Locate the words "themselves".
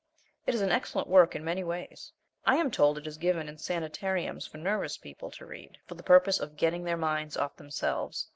7.57-8.27